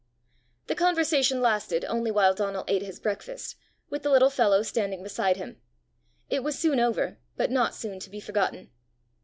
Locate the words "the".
0.65-0.73, 4.01-4.09